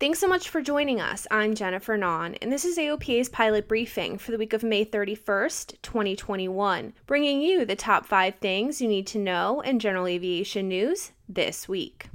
[0.00, 1.26] Thanks so much for joining us.
[1.28, 5.74] I'm Jennifer Nahn, and this is AOPA's pilot briefing for the week of May 31st,
[5.82, 11.10] 2021, bringing you the top five things you need to know in general aviation news
[11.28, 12.10] this week.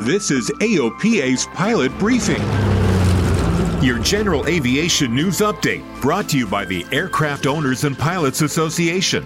[0.00, 2.42] This is AOPA's pilot briefing.
[3.82, 9.24] Your general aviation news update brought to you by the Aircraft Owners and Pilots Association.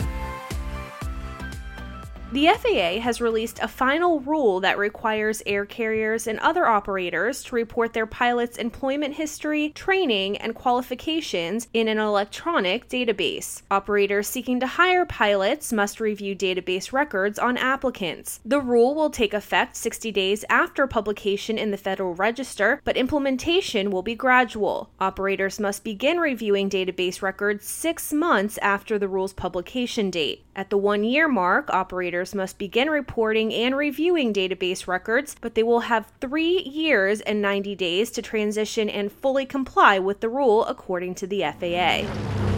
[2.33, 7.55] The FAA has released a final rule that requires air carriers and other operators to
[7.55, 13.61] report their pilots' employment history, training, and qualifications in an electronic database.
[13.71, 18.41] Operators seeking to hire pilots must review database records on applicants.
[18.47, 23.91] The rule will take effect 60 days after publication in the Federal Register, but implementation
[23.91, 24.89] will be gradual.
[24.99, 30.47] Operators must begin reviewing database records six months after the rule's publication date.
[30.57, 35.63] At the one year mark, operators must begin reporting and reviewing database records, but they
[35.63, 40.65] will have three years and 90 days to transition and fully comply with the rule
[40.67, 42.52] according to the FAA.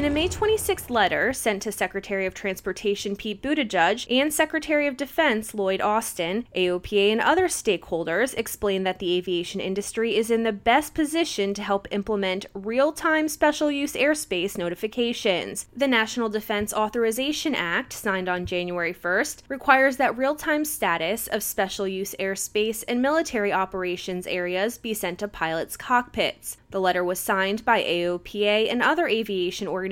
[0.00, 4.96] In a May 26 letter sent to Secretary of Transportation Pete Buttigieg and Secretary of
[4.96, 10.52] Defense Lloyd Austin, AOPA and other stakeholders explained that the aviation industry is in the
[10.52, 15.66] best position to help implement real time special use airspace notifications.
[15.76, 21.42] The National Defense Authorization Act, signed on January 1st, requires that real time status of
[21.42, 26.56] special use airspace and military operations areas be sent to pilots' cockpits.
[26.70, 29.89] The letter was signed by AOPA and other aviation organizations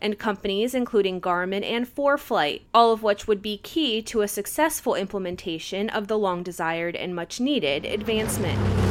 [0.00, 4.94] and companies, including Garmin and ForeFlight, all of which would be key to a successful
[4.94, 8.87] implementation of the long desired and much needed advancement.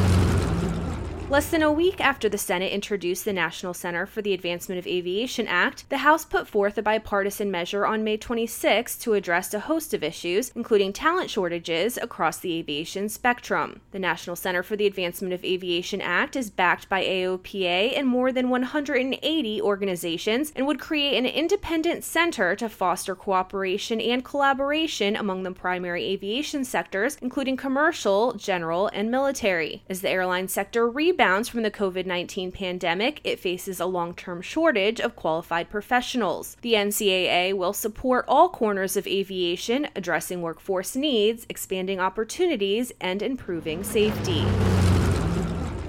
[1.29, 4.87] Less than a week after the Senate introduced the National Center for the Advancement of
[4.87, 9.59] Aviation Act, the House put forth a bipartisan measure on May 26 to address a
[9.59, 13.81] host of issues, including talent shortages across the aviation spectrum.
[13.91, 18.31] The National Center for the Advancement of Aviation Act is backed by AOPA and more
[18.31, 25.43] than 180 organizations and would create an independent center to foster cooperation and collaboration among
[25.43, 29.83] the primary aviation sectors, including commercial, general, and military.
[29.89, 34.13] As the airline sector rebounds, rebounds from the COVID 19 pandemic, it faces a long
[34.13, 36.55] term shortage of qualified professionals.
[36.61, 43.83] The NCAA will support all corners of aviation, addressing workforce needs, expanding opportunities, and improving
[43.83, 44.45] safety.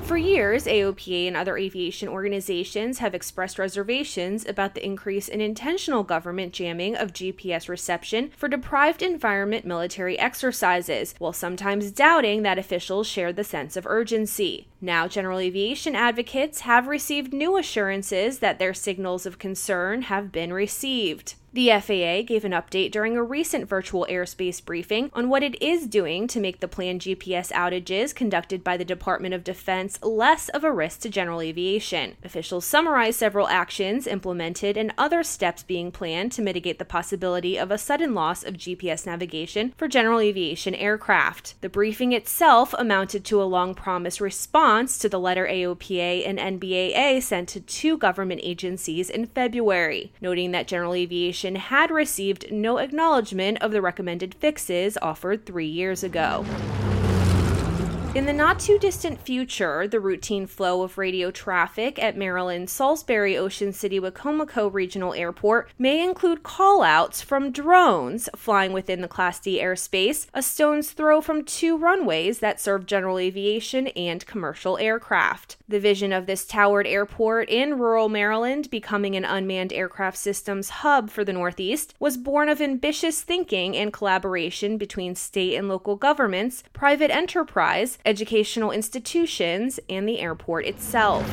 [0.09, 6.03] For years, AOPA and other aviation organizations have expressed reservations about the increase in intentional
[6.03, 13.07] government jamming of GPS reception for deprived environment military exercises, while sometimes doubting that officials
[13.07, 14.69] share the sense of urgency.
[14.81, 20.55] Now, general aviation advocates have received new assurances that their signals of concern have been
[20.55, 21.35] received.
[21.59, 25.89] The FAA gave an update during a recent virtual airspace briefing on what it is
[25.89, 30.63] doing to make the planned GPS outages conducted by the Department of Defense less of
[30.63, 32.15] a risk to general aviation.
[32.23, 37.73] Officials summarized several actions implemented and other steps being planned to mitigate the possibility of
[37.73, 41.61] a sudden loss of GPS navigation for general aviation aircraft.
[41.61, 47.21] The briefing itself amounted to a long promised response to the letter AOPA and NBAA
[47.21, 53.59] sent to two government agencies in February, noting that general aviation had received no acknowledgement
[53.63, 56.45] of the recommended fixes offered three years ago.
[58.15, 63.37] In the not too distant future, the routine flow of radio traffic at Maryland's Salisbury
[63.37, 69.61] Ocean City Wicomico Regional Airport may include callouts from drones flying within the Class D
[69.61, 75.59] airspace, a stone's throw from two runways that serve general aviation and commercial aircraft.
[75.69, 81.11] The vision of this towered airport in rural Maryland becoming an unmanned aircraft systems hub
[81.11, 86.65] for the Northeast was born of ambitious thinking and collaboration between state and local governments,
[86.73, 91.25] private enterprise, educational institutions, and the airport itself.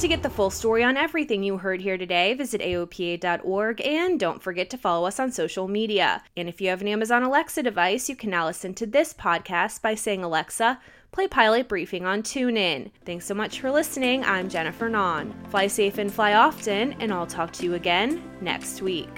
[0.00, 4.42] To get the full story on everything you heard here today, visit AOPA.org and don't
[4.42, 6.22] forget to follow us on social media.
[6.38, 9.82] And if you have an Amazon Alexa device, you can now listen to this podcast
[9.82, 10.80] by saying, Alexa,
[11.12, 12.90] play Pilot Briefing on TuneIn.
[13.04, 14.24] Thanks so much for listening.
[14.24, 15.34] I'm Jennifer Nahn.
[15.50, 19.10] Fly safe and fly often, and I'll talk to you again next week.